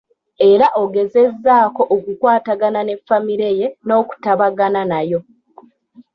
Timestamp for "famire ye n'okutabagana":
3.05-4.81